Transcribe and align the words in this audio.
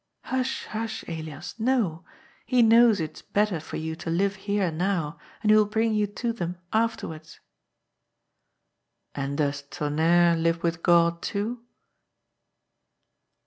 ""Hush, 0.31 0.65
hush, 0.65 1.03
Elias. 1.07 1.59
No. 1.59 2.03
He 2.47 2.63
knows 2.63 2.99
it 2.99 3.17
is 3.17 3.21
better 3.21 3.59
for 3.59 3.77
you 3.77 3.95
to 3.97 4.09
live 4.09 4.33
here 4.35 4.71
now, 4.71 5.19
and 5.43 5.51
He 5.51 5.55
will 5.55 5.67
bring 5.67 5.93
you 5.93 6.07
to 6.07 6.33
them 6.33 6.57
after 6.73 7.07
wards."" 7.09 7.39
And 9.13 9.37
does 9.37 9.61
Tonnerre 9.61 10.35
live 10.37 10.63
with 10.63 10.81
God 10.81 11.21
too 11.21 11.61